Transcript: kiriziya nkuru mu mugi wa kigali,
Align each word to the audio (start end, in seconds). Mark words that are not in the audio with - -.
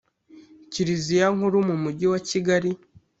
kiriziya 0.71 1.27
nkuru 1.35 1.57
mu 1.67 1.75
mugi 1.83 2.05
wa 2.11 2.19
kigali, 2.29 2.71